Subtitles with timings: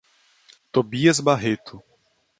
[0.71, 1.85] Tobias Barreto